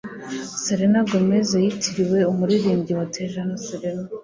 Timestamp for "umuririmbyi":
2.31-2.93